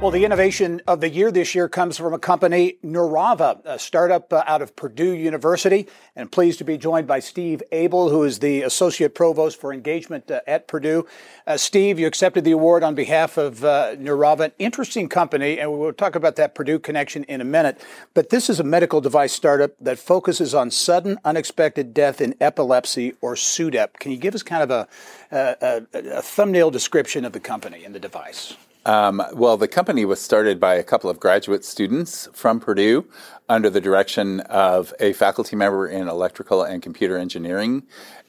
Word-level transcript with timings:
Well, 0.00 0.10
the 0.10 0.24
innovation 0.24 0.80
of 0.86 1.02
the 1.02 1.10
year 1.10 1.30
this 1.30 1.54
year 1.54 1.68
comes 1.68 1.98
from 1.98 2.14
a 2.14 2.18
company, 2.18 2.78
Neurava, 2.82 3.60
a 3.66 3.78
startup 3.78 4.32
uh, 4.32 4.42
out 4.46 4.62
of 4.62 4.74
Purdue 4.74 5.12
University. 5.12 5.88
And 6.16 6.32
pleased 6.32 6.56
to 6.56 6.64
be 6.64 6.78
joined 6.78 7.06
by 7.06 7.20
Steve 7.20 7.62
Abel, 7.70 8.08
who 8.08 8.22
is 8.22 8.38
the 8.38 8.62
Associate 8.62 9.14
Provost 9.14 9.60
for 9.60 9.74
Engagement 9.74 10.30
uh, 10.30 10.40
at 10.46 10.66
Purdue. 10.66 11.06
Uh, 11.46 11.58
Steve, 11.58 11.98
you 11.98 12.06
accepted 12.06 12.44
the 12.44 12.52
award 12.52 12.82
on 12.82 12.94
behalf 12.94 13.36
of 13.36 13.62
uh, 13.62 13.94
Neurava, 13.96 14.46
an 14.46 14.52
interesting 14.58 15.06
company, 15.06 15.60
and 15.60 15.70
we 15.70 15.78
will 15.78 15.92
talk 15.92 16.14
about 16.14 16.36
that 16.36 16.54
Purdue 16.54 16.78
connection 16.78 17.24
in 17.24 17.42
a 17.42 17.44
minute. 17.44 17.78
But 18.14 18.30
this 18.30 18.48
is 18.48 18.58
a 18.58 18.64
medical 18.64 19.02
device 19.02 19.34
startup 19.34 19.72
that 19.82 19.98
focuses 19.98 20.54
on 20.54 20.70
sudden 20.70 21.18
unexpected 21.26 21.92
death 21.92 22.22
in 22.22 22.34
epilepsy 22.40 23.16
or 23.20 23.34
SUDEP. 23.34 23.98
Can 23.98 24.12
you 24.12 24.16
give 24.16 24.34
us 24.34 24.42
kind 24.42 24.62
of 24.62 24.70
a, 24.70 24.88
a, 25.30 25.82
a 25.92 26.22
thumbnail 26.22 26.70
description 26.70 27.26
of 27.26 27.32
the 27.32 27.40
company 27.40 27.84
and 27.84 27.94
the 27.94 28.00
device? 28.00 28.56
Um, 28.86 29.22
well, 29.34 29.56
the 29.56 29.68
company 29.68 30.04
was 30.04 30.20
started 30.20 30.58
by 30.58 30.74
a 30.74 30.82
couple 30.82 31.10
of 31.10 31.20
graduate 31.20 31.64
students 31.64 32.28
from 32.32 32.60
Purdue 32.60 33.06
under 33.48 33.68
the 33.68 33.80
direction 33.80 34.40
of 34.40 34.94
a 35.00 35.12
faculty 35.12 35.54
member 35.54 35.86
in 35.86 36.08
electrical 36.08 36.62
and 36.62 36.82
computer 36.82 37.18
engineering. 37.18 37.82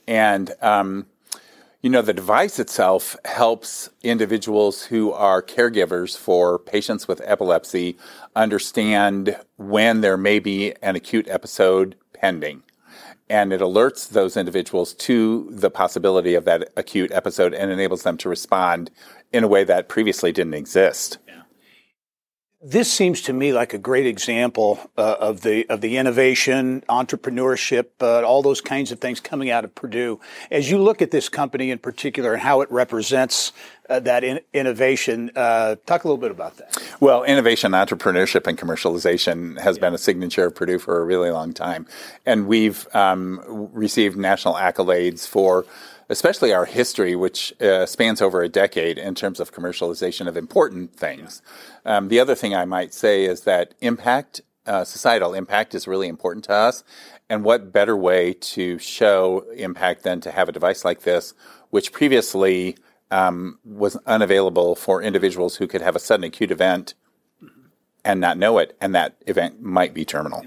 And, 0.08 0.52
um, 0.62 1.06
you 1.82 1.90
know, 1.90 2.02
the 2.02 2.14
device 2.14 2.60
itself 2.60 3.16
helps 3.26 3.90
individuals 4.04 4.84
who 4.84 5.12
are 5.14 5.42
caregivers 5.42 6.18
for 6.18 6.60
patients 6.60 7.08
with 7.08 7.22
epilepsy 7.24 7.98
understand 8.36 9.38
when 9.58 10.02
there 10.02 10.18
may 10.18 10.40
be 10.40 10.74
an 10.82 10.96
acute 10.96 11.28
episode 11.28 11.96
pending 12.14 12.64
and 13.32 13.54
it 13.54 13.62
alerts 13.62 14.10
those 14.10 14.36
individuals 14.36 14.94
to 14.94 15.48
the 15.50 15.70
possibility 15.70 16.36
of 16.36 16.44
that 16.44 16.70
acute 16.76 17.12
episode 17.14 17.54
and 17.54 17.72
enables 17.72 18.04
them 18.04 18.18
to 18.18 18.28
respond 18.28 18.92
in 19.32 19.46
a 19.46 19.48
way 19.48 19.64
that 19.64 19.88
previously 19.88 20.34
didn't 20.34 20.54
exist. 20.54 21.18
This 22.64 22.92
seems 22.92 23.24
to 23.24 23.34
me 23.34 23.54
like 23.54 23.74
a 23.74 23.80
great 23.80 24.06
example 24.06 24.80
uh, 24.96 25.16
of 25.20 25.42
the 25.42 25.68
of 25.68 25.82
the 25.82 25.98
innovation, 25.98 26.84
entrepreneurship, 26.90 27.86
uh, 28.02 28.22
all 28.22 28.44
those 28.44 28.62
kinds 28.62 28.92
of 28.92 29.00
things 29.00 29.20
coming 29.20 29.50
out 29.50 29.64
of 29.64 29.74
Purdue. 29.74 30.20
As 30.52 30.70
you 30.70 30.78
look 30.78 31.02
at 31.02 31.10
this 31.10 31.28
company 31.28 31.72
in 31.72 31.80
particular 31.80 32.34
and 32.34 32.42
how 32.42 32.62
it 32.62 32.70
represents 32.70 33.52
uh, 33.92 34.00
that 34.00 34.24
in- 34.24 34.40
innovation, 34.54 35.32
uh, 35.36 35.76
talk 35.86 36.04
a 36.04 36.08
little 36.08 36.22
bit 36.22 36.32
about 36.32 36.58
that. 36.58 36.78
Well, 37.00 37.24
innovation, 37.24 37.74
entrepreneurship, 37.74 38.48
and 38.48 38.58
commercialization 38.58 39.60
has 39.60 39.78
yeah. 39.78 39.82
been 39.82 39.94
a 39.94 39.98
signature 39.98 40.46
of 40.46 40.56
Purdue 40.56 40.80
for 40.80 41.02
a 41.02 41.06
really 41.06 41.30
long 41.30 41.54
time, 41.54 41.86
and 42.26 42.48
we've 42.48 42.88
um, 42.96 43.42
received 43.74 44.18
national 44.18 44.56
accolades 44.56 45.28
for 45.28 45.66
especially 46.10 46.54
our 46.54 46.66
history, 46.66 47.16
which 47.16 47.54
uh, 47.62 47.86
spans 47.86 48.22
over 48.22 48.42
a 48.42 48.50
decade 48.50 48.98
in 48.98 49.16
terms 49.16 49.40
of 49.40 49.54
commercialization 49.54 50.28
of 50.28 50.36
important 50.36 50.94
things. 50.94 51.42
Um, 51.86 52.10
the 52.10 52.20
other 52.20 52.36
thing 52.36 52.54
I 52.54 52.66
might 52.66 52.94
say 52.94 53.24
is 53.24 53.42
that 53.42 53.74
impact, 53.80 54.42
uh, 54.66 54.84
societal 54.84 55.34
impact, 55.34 55.74
is 55.74 55.88
really 55.88 56.10
important 56.10 56.44
to 56.46 56.54
us. 56.54 56.84
And 57.30 57.46
what 57.46 57.72
better 57.72 57.96
way 57.96 58.34
to 58.34 58.78
show 58.78 59.46
impact 59.56 60.04
than 60.04 60.20
to 60.22 60.32
have 60.32 60.50
a 60.50 60.52
device 60.52 60.84
like 60.84 61.04
this, 61.04 61.34
which 61.70 61.94
previously 61.94 62.76
um, 63.12 63.60
was 63.64 63.98
unavailable 64.06 64.76
for 64.76 65.02
individuals 65.02 65.58
who 65.58 65.68
could 65.68 65.82
have 65.82 65.96
a 65.96 66.00
sudden 66.00 66.24
acute 66.24 66.52
event 66.52 66.94
and 68.04 68.20
not 68.20 68.38
know 68.38 68.58
it, 68.58 68.76
and 68.82 68.96
that 68.96 69.16
event 69.28 69.62
might 69.62 69.94
be 69.94 70.04
terminal. 70.04 70.44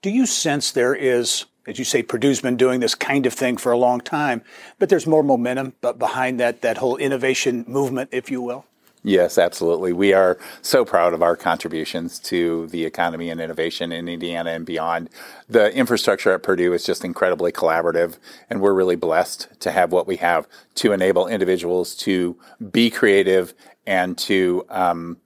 Do 0.00 0.10
you 0.10 0.24
sense 0.24 0.70
there 0.70 0.94
is 0.94 1.44
as 1.66 1.78
you 1.78 1.84
say, 1.84 2.02
Purdue's 2.02 2.40
been 2.40 2.56
doing 2.56 2.80
this 2.80 2.94
kind 2.94 3.24
of 3.26 3.32
thing 3.32 3.56
for 3.56 3.72
a 3.72 3.78
long 3.78 4.00
time, 4.00 4.42
but 4.78 4.88
there's 4.88 5.06
more 5.06 5.22
momentum 5.22 5.72
behind 5.80 6.38
that, 6.40 6.60
that 6.60 6.78
whole 6.78 6.96
innovation 6.96 7.64
movement, 7.66 8.10
if 8.12 8.30
you 8.30 8.42
will. 8.42 8.66
Yes, 9.06 9.36
absolutely. 9.36 9.92
We 9.92 10.14
are 10.14 10.38
so 10.62 10.82
proud 10.86 11.12
of 11.12 11.22
our 11.22 11.36
contributions 11.36 12.18
to 12.20 12.66
the 12.68 12.86
economy 12.86 13.28
and 13.28 13.38
innovation 13.38 13.92
in 13.92 14.08
Indiana 14.08 14.52
and 14.52 14.64
beyond. 14.64 15.10
The 15.46 15.72
infrastructure 15.74 16.32
at 16.32 16.42
Purdue 16.42 16.72
is 16.72 16.84
just 16.84 17.04
incredibly 17.04 17.52
collaborative, 17.52 18.16
and 18.48 18.62
we're 18.62 18.72
really 18.72 18.96
blessed 18.96 19.48
to 19.60 19.72
have 19.72 19.92
what 19.92 20.06
we 20.06 20.16
have 20.16 20.48
to 20.76 20.92
enable 20.92 21.26
individuals 21.26 21.94
to 21.96 22.38
be 22.72 22.90
creative 22.90 23.52
and 23.86 24.16
to 24.16 24.64
um, 24.70 25.18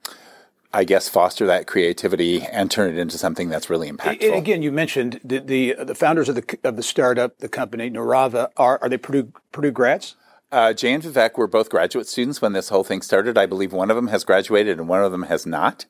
I 0.73 0.83
guess, 0.83 1.09
foster 1.09 1.47
that 1.47 1.65
creativity 1.65 2.41
and 2.43 2.69
turn 2.69 2.93
it 2.93 2.99
into 2.99 3.17
something 3.17 3.49
that's 3.49 3.69
really 3.69 3.89
impactful. 3.89 4.37
Again, 4.37 4.61
you 4.61 4.71
mentioned 4.71 5.19
the 5.23 5.39
the, 5.39 5.75
the 5.79 5.95
founders 5.95 6.29
of 6.29 6.35
the 6.35 6.59
of 6.63 6.75
the 6.75 6.83
startup, 6.83 7.39
the 7.39 7.49
company 7.49 7.89
Neurava, 7.89 8.49
are 8.57 8.77
are 8.81 8.89
they 8.89 8.97
Purdue 8.97 9.31
Purdue 9.51 9.71
grads? 9.71 10.15
Uh, 10.51 10.73
Jay 10.73 10.93
and 10.93 11.03
Vivek 11.03 11.37
were 11.37 11.47
both 11.47 11.69
graduate 11.69 12.07
students 12.07 12.41
when 12.41 12.53
this 12.53 12.69
whole 12.69 12.83
thing 12.83 13.01
started. 13.01 13.37
I 13.37 13.45
believe 13.45 13.71
one 13.71 13.91
of 13.91 13.95
them 13.95 14.07
has 14.07 14.23
graduated 14.23 14.79
and 14.79 14.87
one 14.87 15.03
of 15.03 15.11
them 15.11 15.23
has 15.23 15.45
not. 15.45 15.85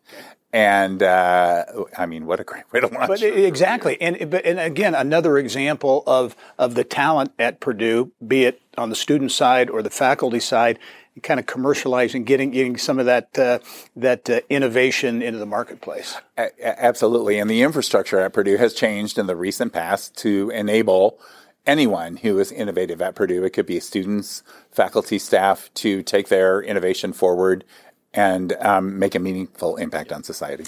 And 0.51 1.03
uh, 1.03 1.65
I 1.97 2.07
mean, 2.07 2.25
what 2.25 2.39
a 2.39 2.43
great 2.43 2.71
way 2.73 2.79
to 2.79 2.87
launch! 2.87 3.07
But 3.07 3.21
exactly, 3.21 4.01
and 4.01 4.31
but, 4.31 4.43
and 4.45 4.59
again, 4.59 4.95
another 4.95 5.37
example 5.37 6.03
of 6.07 6.35
of 6.57 6.73
the 6.73 6.83
talent 6.83 7.33
at 7.37 7.59
Purdue, 7.59 8.11
be 8.25 8.45
it 8.45 8.59
on 8.75 8.89
the 8.89 8.95
student 8.95 9.31
side 9.31 9.69
or 9.69 9.83
the 9.83 9.91
faculty 9.91 10.39
side, 10.39 10.79
kind 11.21 11.39
of 11.39 11.45
commercializing, 11.45 12.25
getting 12.25 12.49
getting 12.49 12.77
some 12.77 12.97
of 12.97 13.05
that 13.05 13.37
uh, 13.37 13.59
that 13.95 14.27
uh, 14.27 14.41
innovation 14.49 15.21
into 15.21 15.37
the 15.37 15.45
marketplace. 15.45 16.15
A- 16.35 16.83
absolutely, 16.83 17.37
and 17.37 17.47
the 17.47 17.61
infrastructure 17.61 18.19
at 18.19 18.33
Purdue 18.33 18.57
has 18.57 18.73
changed 18.73 19.19
in 19.19 19.27
the 19.27 19.35
recent 19.35 19.71
past 19.71 20.17
to 20.17 20.49
enable 20.49 21.19
anyone 21.69 22.17
who 22.17 22.39
is 22.39 22.51
innovative 22.51 22.99
at 22.99 23.13
Purdue. 23.13 23.43
It 23.43 23.51
could 23.51 23.67
be 23.67 23.79
students, 23.79 24.41
faculty, 24.71 25.19
staff 25.19 25.69
to 25.75 26.01
take 26.01 26.27
their 26.27 26.61
innovation 26.61 27.13
forward 27.13 27.63
and 28.11 28.53
um, 28.59 28.97
make 28.97 29.13
a 29.13 29.19
meaningful 29.19 29.77
impact 29.77 30.11
on 30.11 30.23
society. 30.23 30.65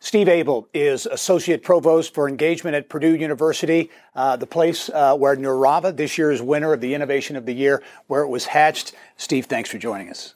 Steve 0.00 0.28
Abel 0.28 0.66
is 0.74 1.06
Associate 1.06 1.62
Provost 1.62 2.14
for 2.14 2.28
Engagement 2.28 2.74
at 2.74 2.88
Purdue 2.88 3.14
University, 3.14 3.90
uh, 4.16 4.34
the 4.34 4.46
place 4.46 4.88
uh, 4.88 5.14
where 5.14 5.36
Neurava, 5.36 5.96
this 5.96 6.18
year's 6.18 6.42
winner 6.42 6.72
of 6.72 6.80
the 6.80 6.94
Innovation 6.94 7.36
of 7.36 7.46
the 7.46 7.52
Year, 7.52 7.82
where 8.08 8.22
it 8.22 8.28
was 8.28 8.46
hatched. 8.46 8.92
Steve, 9.16 9.46
thanks 9.46 9.70
for 9.70 9.78
joining 9.78 10.08
us. 10.10 10.34